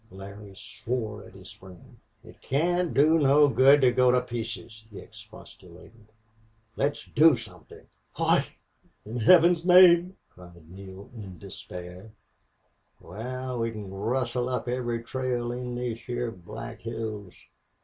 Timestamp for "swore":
0.55-1.23